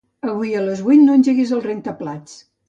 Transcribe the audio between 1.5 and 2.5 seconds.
el rentaplats.